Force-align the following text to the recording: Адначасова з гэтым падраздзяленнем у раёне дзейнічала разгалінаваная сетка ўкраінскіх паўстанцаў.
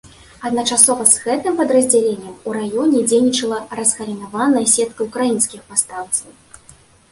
Адначасова 0.49 1.03
з 1.11 1.19
гэтым 1.25 1.59
падраздзяленнем 1.59 2.33
у 2.47 2.55
раёне 2.57 3.03
дзейнічала 3.13 3.57
разгалінаваная 3.81 4.67
сетка 4.75 4.99
ўкраінскіх 5.11 5.61
паўстанцаў. 5.71 6.29